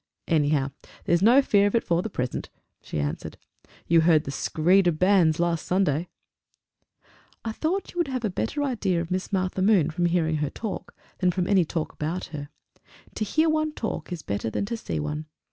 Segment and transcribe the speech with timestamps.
[0.27, 0.71] "Anyhow
[1.05, 2.49] there's no fear of it for the present!"
[2.81, 3.37] she answered.
[3.85, 6.07] "You heard the screed of banns last Sunday!"
[7.45, 10.49] I thought you would have a better idea of Miss Martha Moon from hearing her
[10.49, 12.49] talk, than from any talk about her.
[13.13, 15.27] To hear one talk is better than to see one.